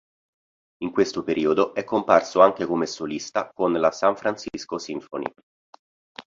[0.79, 5.31] In questo periodo è comparso anche come solista con la San Francisco Symphony.